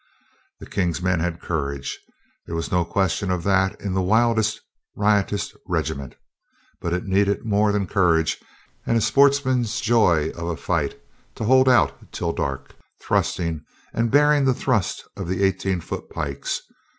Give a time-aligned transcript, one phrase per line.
[0.59, 1.99] The King's men had courage.
[2.47, 4.59] There was no question of that in the wildest,
[4.95, 6.15] riotous regiment.
[6.81, 8.39] But it needed more than courage
[8.87, 10.99] and a sportsman's joy of a fight
[11.35, 16.61] to hold out till dark, thrusting and bearing the thrust of the eighteen foot pikes.